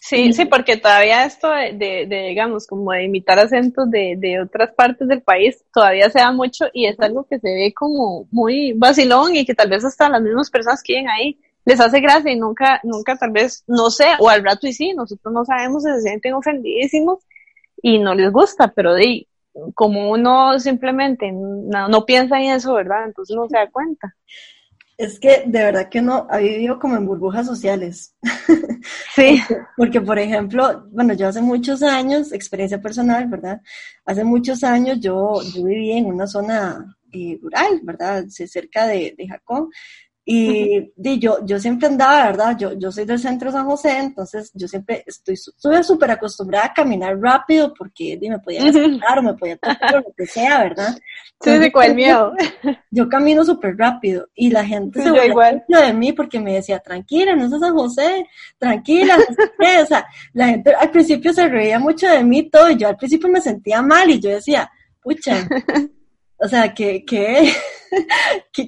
[0.00, 5.06] Sí, sí, porque todavía esto de, digamos, como de imitar acentos de, de, otras partes
[5.06, 9.36] del país, todavía se da mucho y es algo que se ve como muy vacilón
[9.36, 12.38] y que tal vez hasta las mismas personas que viven ahí les hace gracia y
[12.38, 15.90] nunca, nunca tal vez, no sé, o al rato y sí, nosotros no sabemos si
[15.90, 17.18] se sienten ofendidísimos
[17.82, 19.26] y no les gusta, pero de,
[19.74, 23.04] como uno simplemente no, no piensa en eso, ¿verdad?
[23.04, 24.14] Entonces no se da cuenta.
[24.98, 28.14] Es que de verdad que uno ha vivido como en burbujas sociales.
[29.14, 29.40] Sí.
[29.76, 33.60] porque, por ejemplo, bueno, yo hace muchos años, experiencia personal, ¿verdad?
[34.04, 38.24] Hace muchos años yo, yo viví en una zona eh, rural, ¿verdad?
[38.28, 39.68] Cerca de, de Jacón.
[40.30, 42.58] Y, yo, yo siempre andaba, ¿verdad?
[42.58, 45.38] Yo, yo soy del centro de San José, entonces yo siempre estoy
[45.82, 50.12] súper acostumbrada a caminar rápido porque me podía despertar o me podía tocar o lo
[50.14, 50.98] que sea, ¿verdad?
[51.40, 52.34] Sí, sí, con el miedo.
[52.90, 57.34] Yo camino súper rápido y la gente se igual de mí porque me decía, tranquila,
[57.34, 58.26] no es San José,
[58.58, 59.82] tranquila, no sé qué.
[59.82, 62.98] O sea, la gente al principio se reía mucho de mí todo y yo al
[62.98, 65.48] principio me sentía mal y yo decía, pucha,
[66.40, 67.52] o sea, que, que,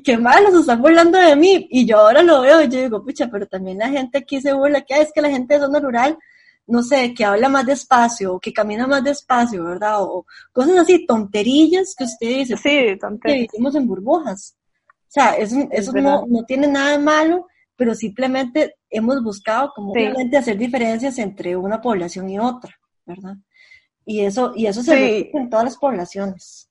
[0.04, 1.68] que, mal, se están burlando de mí.
[1.70, 4.52] Y yo ahora lo veo y yo digo, pucha, pero también la gente aquí se
[4.52, 6.18] burla, que es que la gente de zona rural,
[6.66, 10.02] no sé, que habla más despacio, o que camina más despacio, ¿verdad?
[10.02, 12.56] O, cosas así, tonterillas que usted dice.
[12.56, 13.48] Sí, tonterías.
[13.50, 14.56] Que vivimos en burbujas.
[14.87, 19.94] O sea, eso, eso no, no, tiene nada de malo, pero simplemente hemos buscado como
[19.94, 23.37] realmente hacer diferencias entre una población y otra, ¿verdad?
[24.04, 26.69] Y eso, y eso se ve en todas las poblaciones.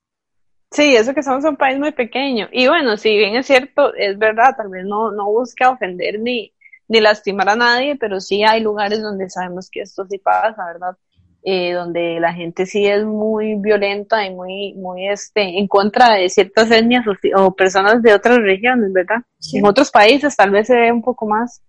[0.71, 2.47] Sí, eso que somos un país muy pequeño.
[2.51, 6.53] Y bueno, si bien es cierto, es verdad, tal vez no, no busca ofender ni,
[6.88, 10.95] ni lastimar a nadie, pero sí hay lugares donde sabemos que esto sí pasa, ¿verdad?
[11.41, 16.29] Eh, donde la gente sí es muy violenta y muy, muy este, en contra de
[16.29, 17.05] ciertas etnias
[17.36, 19.21] o, personas de otras regiones, ¿verdad?
[19.53, 21.63] En otros países tal vez se ve un poco más.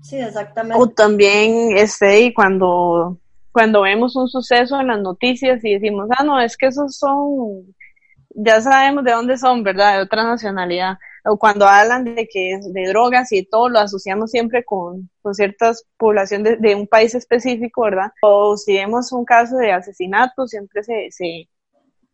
[0.00, 0.80] Sí, exactamente.
[0.80, 3.18] O también, este, cuando,
[3.52, 7.74] cuando vemos un suceso en las noticias y decimos, ah, no, es que esos son
[8.36, 9.96] ya sabemos de dónde son, ¿verdad?
[9.96, 10.98] De otra nacionalidad.
[11.24, 15.34] O cuando hablan de que es de drogas y todo lo asociamos siempre con, con
[15.34, 18.12] ciertas poblaciones de, un país específico, ¿verdad?
[18.22, 21.48] O si vemos un caso de asesinato, siempre se, se,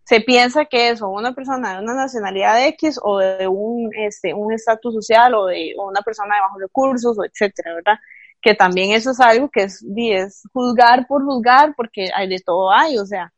[0.04, 4.32] se piensa que es o una persona de una nacionalidad X o de un este
[4.32, 7.98] un estatus social o de una persona de bajos recursos o etcétera, ¿verdad?
[8.40, 12.70] Que también eso es algo que es, es juzgar por juzgar porque hay de todo
[12.72, 13.32] hay, o sea,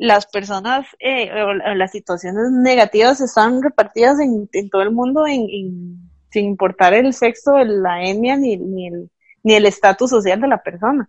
[0.00, 6.94] las personas eh, o las situaciones negativas están repartidas en, todo el mundo sin importar
[6.94, 9.10] el sexo, la etnia ni, ni el
[9.42, 11.08] ni el estatus social de la persona.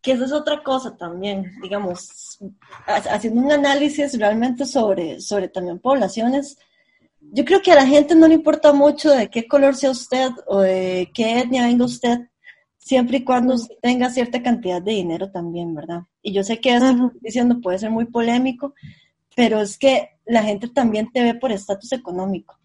[0.00, 2.38] Que eso es otra cosa también, digamos,
[2.86, 6.58] haciendo un análisis realmente sobre, sobre también poblaciones,
[7.20, 10.30] yo creo que a la gente no le importa mucho de qué color sea usted
[10.46, 12.18] o de qué etnia venga usted,
[12.80, 16.02] siempre y cuando tenga cierta cantidad de dinero también, ¿verdad?
[16.22, 18.74] Y yo sé que eso que estoy diciendo puede ser muy polémico,
[19.36, 22.58] pero es que la gente también te ve por estatus económico.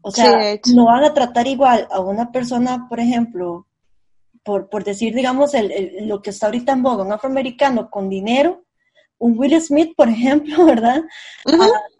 [0.00, 3.68] O sea, no van a tratar igual a una persona, por ejemplo,
[4.42, 8.64] por, por decir, digamos, el, lo que está ahorita en boga, un afroamericano con dinero,
[9.18, 11.02] un Will Smith, por ejemplo, ¿verdad?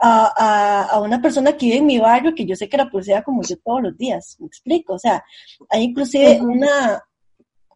[0.00, 3.22] a, a, una persona que vive en mi barrio, que yo sé que la pulsea
[3.22, 4.94] como yo todos los días, me explico.
[4.94, 5.22] O sea,
[5.70, 7.00] hay inclusive una,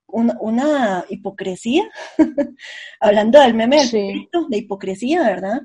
[0.09, 1.85] una, hipocresía,
[3.01, 5.61] hablando del meme de hipocresía, ¿verdad?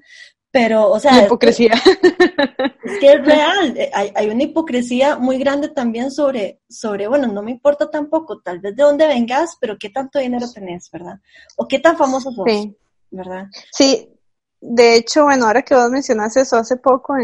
[0.52, 1.26] Pero, o sea...
[1.26, 1.74] hipocresía.
[2.84, 7.28] Es, que es real, eh, hay, hay, una hipocresía muy grande también sobre, sobre, bueno,
[7.28, 11.20] no me importa tampoco tal vez de dónde vengas, pero qué tanto dinero tenés, ¿verdad?
[11.58, 12.46] O qué tan famoso sos,
[13.12, 13.46] ¿verdad?
[13.72, 14.10] Sí,
[14.60, 17.16] de hecho, bueno, ahora que vos mencionaste eso, hace poco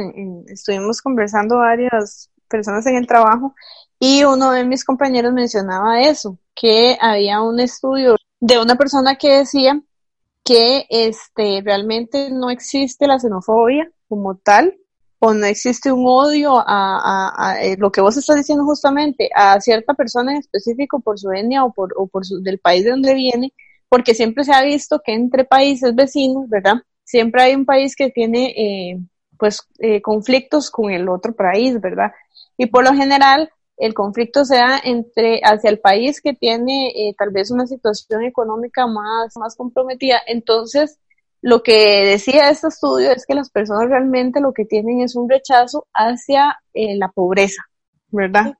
[0.47, 3.53] estuvimos conversando varias personas en el trabajo
[3.99, 9.39] y uno de mis compañeros mencionaba eso, que había un estudio de una persona que
[9.39, 9.81] decía
[10.43, 14.77] que este, realmente no existe la xenofobia como tal,
[15.19, 19.93] o no existe un odio a, eh, lo que vos estás diciendo justamente, a cierta
[19.93, 22.09] persona en específico por su etnia o por, o
[22.41, 23.53] del país de donde viene,
[23.89, 26.75] porque siempre se ha visto que entre países vecinos, ¿verdad?
[27.03, 28.99] Siempre hay un país que tiene, eh,
[29.39, 32.11] pues, eh, conflictos con el otro país, ¿verdad?
[32.57, 37.29] Y por lo general, el conflicto sea entre hacia el país que tiene eh, tal
[37.29, 40.19] vez una situación económica más, más comprometida.
[40.25, 40.99] Entonces,
[41.41, 45.29] lo que decía este estudio es que las personas realmente lo que tienen es un
[45.29, 47.61] rechazo hacia eh, la pobreza,
[48.09, 48.53] ¿verdad?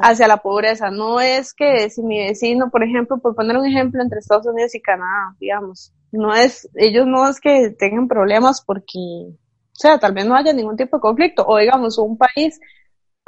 [0.00, 0.90] hacia la pobreza.
[0.90, 4.74] No es que si mi vecino, por ejemplo, por poner un ejemplo entre Estados Unidos
[4.74, 10.12] y Canadá, digamos, no es, ellos no es que tengan problemas porque, o sea, tal
[10.12, 12.58] vez no haya ningún tipo de conflicto, o digamos, un país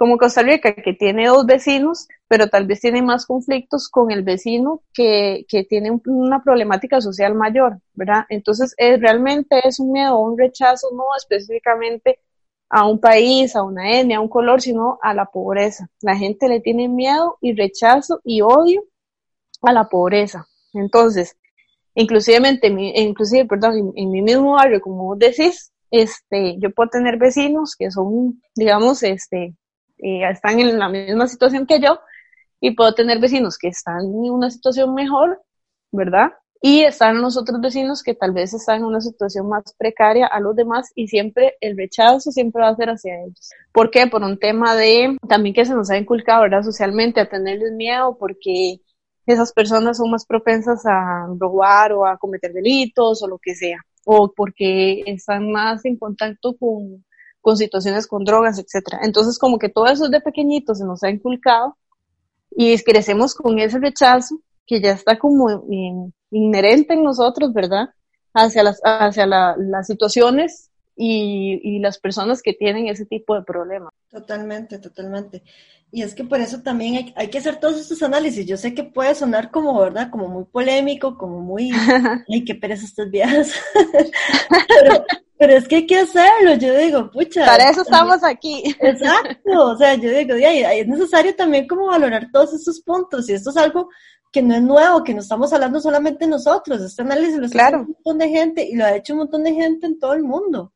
[0.00, 4.22] como Costa Rica, que tiene dos vecinos, pero tal vez tiene más conflictos con el
[4.22, 8.24] vecino que, que tiene una problemática social mayor, ¿verdad?
[8.30, 12.18] Entonces, es, realmente es un miedo, un rechazo, no específicamente
[12.70, 15.90] a un país, a una etnia, a un color, sino a la pobreza.
[16.00, 18.82] La gente le tiene miedo y rechazo y odio
[19.60, 20.46] a la pobreza.
[20.72, 21.36] Entonces,
[21.94, 27.18] inclusivemente, inclusive, perdón, en, en mi mismo barrio, como vos decís, este, yo puedo tener
[27.18, 29.56] vecinos que son, digamos, este,
[30.02, 32.00] eh, están en la misma situación que yo
[32.60, 35.40] y puedo tener vecinos que están en una situación mejor,
[35.90, 36.32] ¿verdad?
[36.62, 40.40] Y están los otros vecinos que tal vez están en una situación más precaria a
[40.40, 43.50] los demás y siempre el rechazo siempre va a ser hacia ellos.
[43.72, 44.06] ¿Por qué?
[44.06, 46.62] Por un tema de también que se nos ha inculcado, ¿verdad?
[46.62, 48.80] Socialmente a tenerles miedo porque
[49.24, 53.78] esas personas son más propensas a robar o a cometer delitos o lo que sea.
[54.04, 57.04] O porque están más en contacto con,
[57.40, 59.00] con situaciones con drogas, etcétera.
[59.02, 61.76] Entonces, como que todo eso de pequeñito se nos ha inculcado
[62.50, 65.64] y crecemos con ese rechazo que ya está como
[66.30, 67.90] inherente en nosotros, ¿verdad?
[68.32, 70.69] Hacia las, hacia las situaciones
[71.02, 73.90] y, y, las personas que tienen ese tipo de problemas.
[74.10, 75.42] Totalmente, totalmente.
[75.90, 78.44] Y es que por eso también hay, hay, que hacer todos estos análisis.
[78.44, 80.10] Yo sé que puede sonar como, ¿verdad?
[80.10, 81.70] Como muy polémico, como muy,
[82.30, 83.54] ay, qué pereza estas viejas.
[84.68, 85.06] pero,
[85.38, 87.46] pero es que hay que hacerlo, yo digo, pucha.
[87.46, 88.62] Para eso estamos aquí.
[88.78, 93.48] Exacto, o sea, yo digo, es necesario también como valorar todos estos puntos y esto
[93.48, 93.88] es algo
[94.30, 97.86] que no es nuevo, que no estamos hablando solamente nosotros, este análisis lo está haciendo
[97.86, 100.22] un montón de gente y lo ha hecho un montón de gente en todo el
[100.22, 100.72] mundo.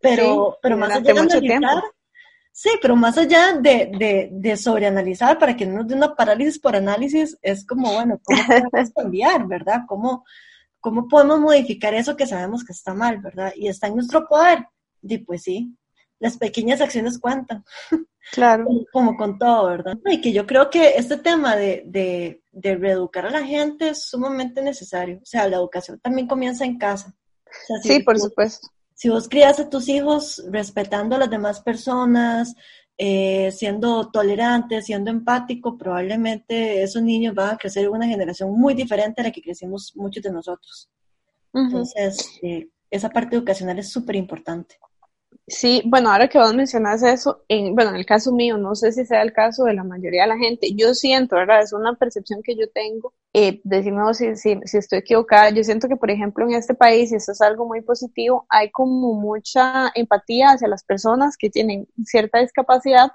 [0.00, 1.82] Pero, pero más allá de analizar,
[2.52, 6.58] sí, pero más allá de, de, de sobreanalizar para que no nos dé una parálisis
[6.58, 9.82] por análisis, es como, bueno, ¿cómo podemos cambiar, verdad?
[9.86, 10.24] ¿Cómo,
[10.80, 13.52] ¿Cómo podemos modificar eso que sabemos que está mal, verdad?
[13.56, 14.66] Y está en nuestro poder.
[15.02, 15.76] Y pues sí,
[16.18, 17.64] las pequeñas acciones cuentan.
[18.32, 18.66] Claro.
[18.92, 19.98] Como, con todo, ¿verdad?
[20.06, 24.04] Y que yo creo que este tema de, de, de, reeducar a la gente es
[24.04, 25.18] sumamente necesario.
[25.22, 27.14] O sea, la educación también comienza en casa.
[27.82, 28.68] sí, por supuesto.
[28.94, 32.54] Si vos crías a tus hijos respetando a las demás personas,
[33.00, 38.74] eh, siendo tolerante, siendo empático, probablemente esos niños van a crecer en una generación muy
[38.74, 40.90] diferente a la que crecimos muchos de nosotros.
[41.54, 44.78] Entonces, eh, esa parte educacional es súper importante.
[45.50, 48.92] Sí, bueno, ahora que vos mencionas eso, en, bueno, en el caso mío, no sé
[48.92, 51.62] si sea el caso de la mayoría de la gente, yo siento, ¿verdad?
[51.62, 55.88] Es una percepción que yo tengo, eh, decimos si, si, si, estoy equivocada, yo siento
[55.88, 59.90] que, por ejemplo, en este país, y esto es algo muy positivo, hay como mucha
[59.94, 63.12] empatía hacia las personas que tienen cierta discapacidad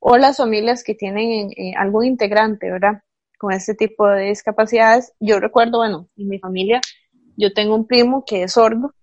[0.00, 3.02] o las familias que tienen eh, algún integrante, ¿verdad?
[3.38, 5.12] Con este tipo de discapacidades.
[5.20, 6.80] Yo recuerdo, bueno, en mi familia,
[7.36, 8.94] yo tengo un primo que es sordo,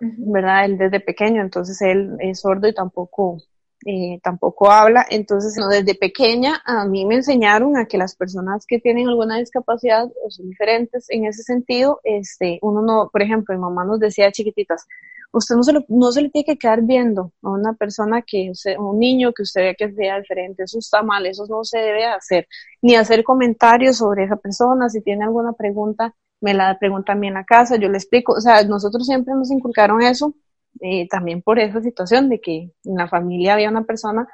[0.00, 0.64] ¿verdad?
[0.64, 3.38] Él desde pequeño, entonces él es sordo y tampoco,
[3.86, 5.06] eh, tampoco habla.
[5.10, 9.38] Entonces, no, desde pequeña a mí me enseñaron a que las personas que tienen alguna
[9.38, 14.00] discapacidad o son diferentes en ese sentido, este, uno no, por ejemplo, mi mamá nos
[14.00, 14.86] decía chiquititas,
[15.32, 18.50] usted no se, lo, no se le tiene que quedar viendo a una persona que,
[18.50, 21.78] usted, un niño que usted ve que sea diferente, eso está mal, eso no se
[21.78, 22.48] debe hacer,
[22.82, 27.44] ni hacer comentarios sobre esa persona, si tiene alguna pregunta, me la preguntan a la
[27.44, 30.34] casa, yo le explico, o sea, nosotros siempre nos inculcaron eso,
[30.80, 34.28] eh, también por esa situación de que en la familia había una persona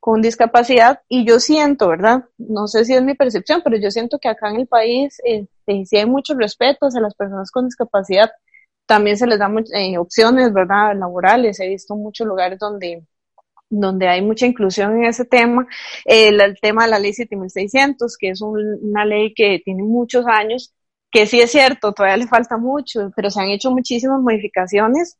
[0.00, 2.24] con discapacidad y yo siento, ¿verdad?
[2.38, 5.84] No sé si es mi percepción, pero yo siento que acá en el país este,
[5.84, 8.30] sí hay mucho respeto hacia las personas con discapacidad.
[8.86, 10.96] También se les da eh, opciones, ¿verdad?
[10.96, 11.60] Laborales.
[11.60, 13.04] He visto muchos lugares donde
[13.70, 15.66] donde hay mucha inclusión en ese tema.
[16.04, 20.74] el tema de la ley 7600, que es una ley que tiene muchos años,
[21.10, 25.18] que sí es cierto, todavía le falta mucho, pero se han hecho muchísimas modificaciones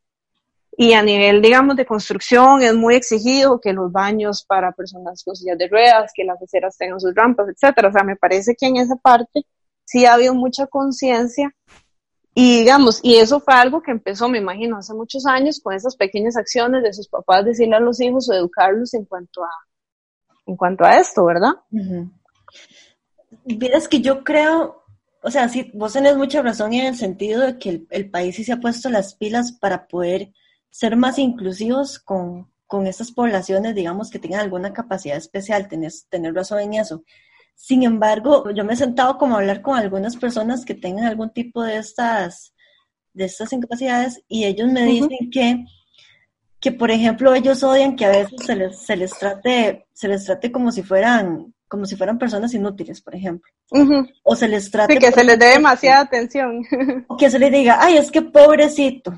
[0.77, 5.35] y a nivel, digamos, de construcción es muy exigido que los baños para personas con
[5.35, 7.89] sillas de ruedas, que las aceras tengan sus rampas, etcétera.
[7.89, 9.45] O sea, me parece que en esa parte
[9.85, 11.55] sí ha habido mucha conciencia
[12.35, 15.97] y digamos, y eso fue algo que empezó, me imagino, hace muchos años con esas
[15.97, 19.51] pequeñas acciones de sus papás decirle a los hijos o educarlos en cuanto a,
[20.47, 21.55] en cuanto a esto, ¿verdad?
[21.73, 22.09] Uh
[23.89, 24.80] que yo creo,
[25.23, 28.45] o sea, sí, vos tenés mucha razón en el sentido de que el, país sí
[28.45, 30.33] se ha puesto las pilas para poder
[30.71, 36.35] ser más inclusivos con, con estas poblaciones, digamos, que tengan alguna capacidad especial, tenés, tener
[36.35, 37.05] razón en eso.
[37.55, 41.31] Sin embargo, yo me he sentado como a hablar con algunas personas que tengan algún
[41.31, 42.55] tipo de estas,
[43.13, 45.67] de estas incapacidades y ellos me dicen que,
[46.61, 50.25] que, por ejemplo, ellos odian que a veces se les, se les trate, se les
[50.25, 53.49] trate como si fueran, como si fueran personas inútiles, por ejemplo.
[54.25, 54.99] O se les trate.
[54.99, 56.65] que se les dé demasiada atención.
[57.07, 59.13] O que se les diga, ay, es que pobrecito.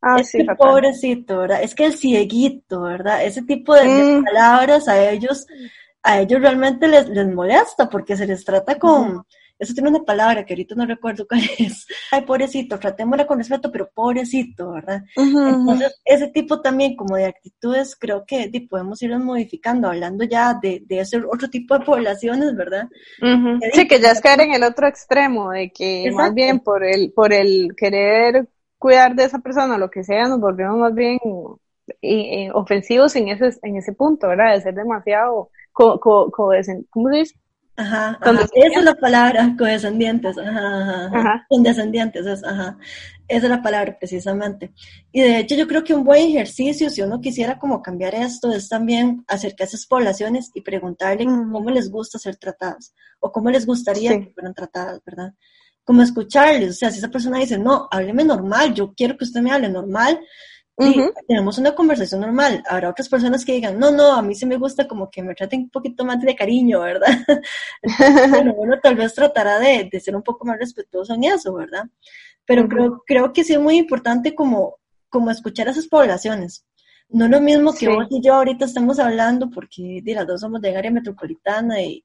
[0.00, 1.62] Ah, es que pobrecito, ¿verdad?
[1.62, 3.22] Es que el cieguito, ¿verdad?
[3.22, 4.24] Ese tipo de, mm.
[4.24, 5.46] palabras a ellos
[6.02, 9.26] a ellos realmente les, les molesta porque se les trata con,
[9.60, 13.70] eso tiene una palabra que ahorita no recuerdo cuál es, ay, pobrecito, tratémosla con respeto,
[13.70, 15.02] pero pobrecito, ¿verdad?
[15.16, 20.82] Entonces, ese tipo también como de actitudes creo que podemos irlos modificando, hablando ya de,
[20.86, 22.88] de ese otro tipo de poblaciones, ¿verdad?
[23.74, 27.12] Sí, que ya es caer en el otro extremo, de que más bien por el,
[27.12, 28.48] por el querer
[28.78, 31.18] cuidar de esa persona, lo que sea, nos volvemos más bien
[32.54, 34.54] ofensivos en ese, en ese punto, ¿verdad?
[34.54, 37.39] De ser demasiado co, co, ¿cómo se dice?
[37.80, 38.18] Ajá,
[38.54, 42.76] esa es la palabra, condescendientes, ajá, ajá, condescendientes, es, ajá,
[43.26, 44.72] esa es la palabra precisamente.
[45.10, 48.52] Y de hecho yo creo que un buen ejercicio, si uno quisiera como cambiar esto,
[48.52, 53.48] es también acercar a esas poblaciones y preguntarle cómo les gusta ser tratadas, o cómo
[53.50, 55.32] les gustaría que fueran tratadas, ¿verdad?
[55.82, 59.40] Como escucharles, o sea, si esa persona dice, no, hábleme normal, yo quiero que usted
[59.40, 60.20] me hable normal,
[61.26, 62.62] tenemos una conversación normal.
[62.68, 65.34] Habrá otras personas que digan, no, no, a mí sí me gusta como que me
[65.34, 67.08] traten un poquito más de cariño, ¿verdad?
[68.30, 71.84] bueno, uno tal vez tratará de, de, ser un poco más respetuoso en eso, ¿verdad?
[72.44, 74.76] Pero creo, creo que sí es muy importante como,
[75.08, 76.64] como escuchar a esas poblaciones.
[77.08, 80.60] No lo mismo que vos y yo ahorita estamos hablando, porque de las dos somos
[80.60, 82.04] de área metropolitana y,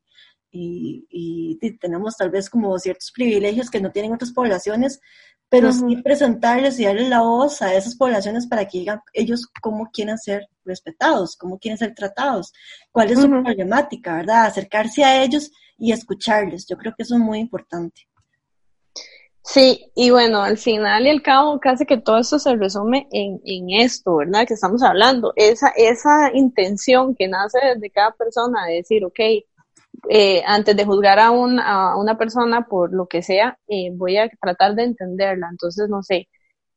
[0.52, 5.00] y, y, tenemos tal vez como ciertos privilegios que no tienen otras poblaciones,
[5.50, 9.90] pero sí presentarles y darles la voz a esas poblaciones para que digan ellos cómo
[9.92, 12.52] quieren ser respetados, cómo quieren ser tratados,
[12.92, 14.46] cuál es su problemática, ¿verdad?
[14.46, 16.66] Acercarse a ellos y escucharles.
[16.68, 18.08] Yo creo que eso es muy importante.
[19.44, 23.40] Sí, y bueno, al final y al cabo, casi que todo esto se resume en,
[23.46, 24.48] en esto, ¿verdad?
[24.48, 29.20] Que estamos hablando, esa, esa intención que nace desde cada persona de decir, ok,
[30.10, 34.30] eh, antes de juzgar a, a, una persona por lo que sea, eh, voy a
[34.42, 35.48] tratar de entenderla.
[35.52, 36.28] Entonces, no sé,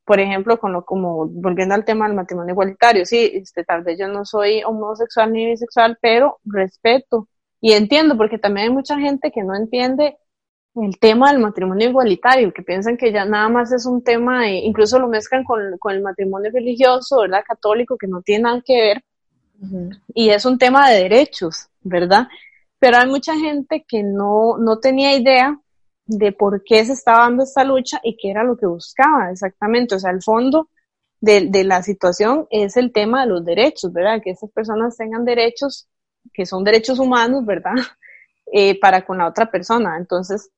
[0.05, 3.99] por ejemplo, con lo, como volviendo al tema del matrimonio igualitario, sí, este, tal vez
[3.99, 7.27] yo no soy homosexual ni bisexual, pero respeto
[7.61, 10.17] y entiendo, porque también hay mucha gente que no entiende
[10.75, 14.99] el tema del matrimonio igualitario, que piensan que ya nada más es un tema, incluso
[14.99, 17.43] lo mezclan con, con, el matrimonio religioso, ¿verdad?
[17.45, 19.03] Católico, que no tiene nada que ver,
[20.13, 22.27] y es un tema de derechos, ¿verdad?
[22.79, 25.59] Pero hay mucha gente que no, no tenía idea
[26.05, 29.95] de por qué se estaba dando esta lucha y qué era lo que buscaba exactamente.
[29.95, 30.69] O sea, el fondo
[31.21, 34.21] de, de la situación es el tema de los derechos, ¿verdad?
[34.23, 35.87] Que esas personas tengan derechos
[36.33, 37.75] que son derechos humanos, ¿verdad?
[38.51, 39.95] Eh, para con la otra persona.
[39.95, 40.49] Entonces,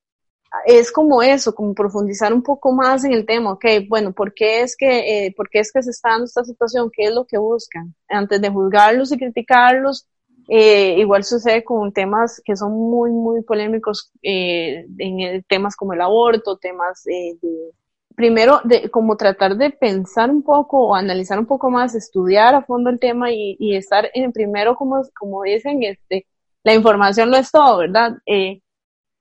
[0.66, 4.62] es como eso, como profundizar un poco más en el tema, ok, bueno, ¿por qué
[4.62, 6.90] es que, eh, ¿por qué es que se está dando esta situación?
[6.90, 7.94] ¿Qué es lo que buscan?
[8.08, 10.08] Antes de juzgarlos y criticarlos,
[10.54, 16.02] eh, igual sucede con temas que son muy, muy polémicos, eh, en temas como el
[16.02, 17.72] aborto, temas eh, de,
[18.18, 22.64] primero, de como tratar de pensar un poco o analizar un poco más, estudiar a
[22.64, 26.28] fondo el tema y, y estar en primero, como, como dicen, este,
[26.66, 28.18] la información no es todo, ¿verdad?
[28.26, 28.60] Eh,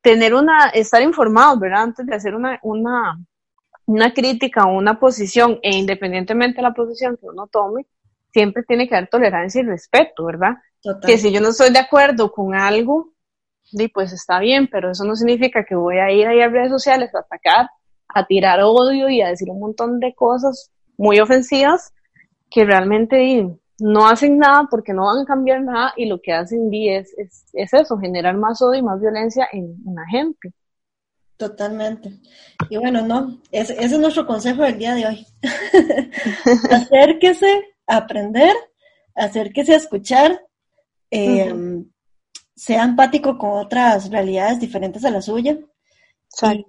[0.03, 1.83] tener una, estar informados, ¿verdad?
[1.83, 3.21] Antes de hacer una, una,
[3.87, 7.87] una crítica o una posición, e independientemente de la posición que uno tome,
[8.33, 10.57] siempre tiene que haber tolerancia y respeto, ¿verdad?
[11.07, 13.13] Que si yo no estoy de acuerdo con algo,
[13.93, 17.15] pues está bien, pero eso no significa que voy a ir ahí a redes sociales
[17.15, 17.69] a atacar,
[18.09, 21.93] a tirar odio y a decir un montón de cosas muy ofensivas
[22.51, 26.69] que realmente no hacen nada porque no van a cambiar nada y lo que hacen
[26.73, 30.53] es, es, es eso, generar más odio y más violencia en, la gente.
[31.37, 32.21] Totalmente.
[32.69, 35.27] Y bueno, no, ese, ese es nuestro consejo del día de hoy.
[36.71, 38.55] acérquese a aprender,
[39.15, 40.39] acérquese a escuchar
[41.11, 41.55] eh,
[42.55, 45.59] sea empático con otras realidades diferentes a la suya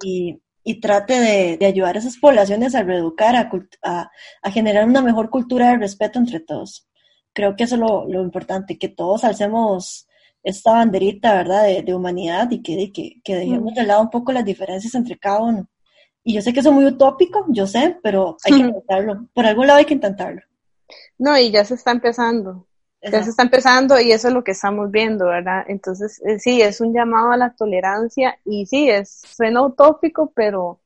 [0.03, 4.11] y, y trate de, ayudar a esas poblaciones a reeducar, a,
[4.41, 6.87] a, generar una mejor cultura de respeto entre todos.
[7.33, 10.07] Creo que eso es lo, lo importante, que todos alcemos
[10.43, 14.45] esta banderita, ¿verdad?, de, humanidad y que, que, que dejemos de lado un poco las
[14.45, 15.67] diferencias entre cada uno.
[16.23, 19.27] Y yo sé que eso es muy utópico, yo sé, pero hay que intentarlo.
[19.33, 20.41] Por algún lado hay que intentarlo.
[21.17, 22.67] No, y ya se está empezando.
[23.03, 25.65] Ya se está empezando y eso es lo que estamos viendo, ¿verdad?
[25.67, 30.79] Entonces, eh, sí, es un llamado a la tolerancia y sí, es, suena utópico, pero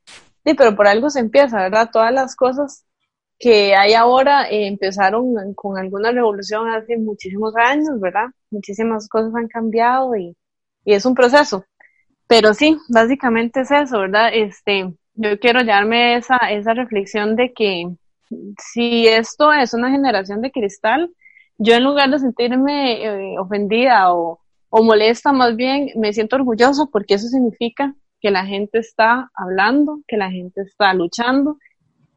[0.46, 1.90] sí, pero por algo se empieza, ¿verdad?
[1.92, 2.86] Todas las cosas
[3.38, 8.28] que hay ahora eh, empezaron con alguna revolución hace muchísimos años, ¿verdad?
[8.50, 10.38] Muchísimas cosas han cambiado y,
[10.86, 11.66] y es un proceso.
[12.28, 14.30] Pero sí, básicamente es eso, ¿verdad?
[14.34, 17.88] Este, yo quiero llevarme esa, esa reflexión de que
[18.60, 21.12] si esto es una generación de cristal,
[21.58, 24.40] yo en lugar de sentirme eh, ofendida o,
[24.70, 30.00] o molesta, más bien me siento orgulloso porque eso significa que la gente está hablando,
[30.08, 31.58] que la gente está luchando,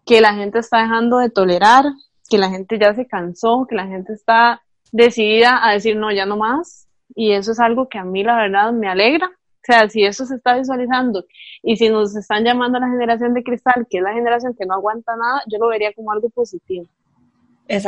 [0.04, 1.84] que la gente está dejando de tolerar,
[2.28, 6.26] que la gente ya se cansó, que la gente está decidida a decir no, ya
[6.26, 6.88] no más.
[7.14, 9.26] Y eso es algo que a mí la verdad me alegra.
[9.26, 11.26] O sea, si eso se está visualizando
[11.62, 14.64] y si nos están llamando a la generación de cristal, que es la generación que
[14.64, 16.86] no aguanta nada, yo lo vería como algo positivo.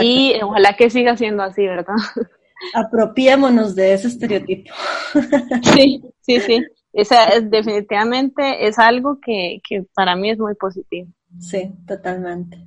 [0.02, 1.94] Y ojalá que siga siendo así, ¿verdad?
[2.74, 4.72] Apropiémonos de ese estereotipo.
[5.74, 6.64] Sí, sí, sí.
[6.92, 11.08] Esa es, definitivamente es algo que, que para mí es muy positivo.
[11.38, 12.58] Sí, totalmente.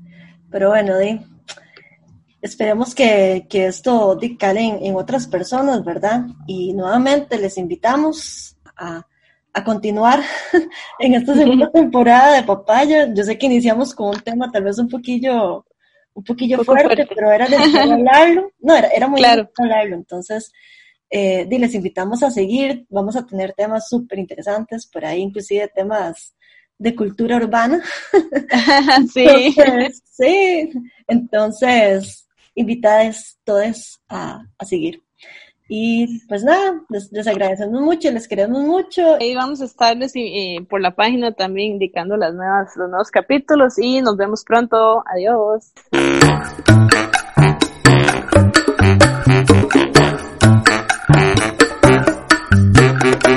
[0.50, 1.20] Pero bueno, Di,
[2.42, 6.26] esperemos que, que esto cale en, otras personas, ¿verdad?
[6.48, 9.06] Y nuevamente les invitamos a,
[9.54, 10.22] a continuar
[11.00, 13.14] en esta segunda temporada de Papaya.
[13.14, 15.66] Yo sé que iniciamos con un tema tal vez un poquillo
[16.14, 18.52] un poquillo fuerte, pero era de hablarlo.
[18.60, 19.50] No, era, era muy claro.
[19.58, 19.96] hablarlo.
[19.96, 20.52] Entonces,
[21.10, 22.86] eh, les invitamos a seguir.
[22.90, 26.36] Vamos a tener temas súper interesantes, por ahí inclusive temas
[26.78, 27.84] de cultura urbana.
[29.14, 29.26] sí.
[29.28, 30.72] Entonces, sí.
[31.08, 35.03] Entonces, invitadas todos a, a seguir.
[35.68, 39.16] Y pues nada, les, agradecemos mucho, les queremos mucho.
[39.16, 40.14] Ahí vamos a estarles
[40.70, 45.04] por la página también indicando los nuevos capítulos y nos vemos pronto.
[45.08, 45.72] Adiós.